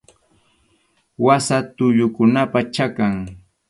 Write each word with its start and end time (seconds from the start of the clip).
Wasa 1.25 1.57
tullukunapa 1.75 2.59
chakan. 2.73 3.13